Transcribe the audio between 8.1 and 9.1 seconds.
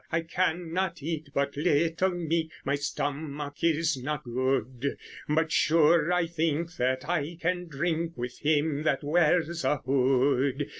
With him that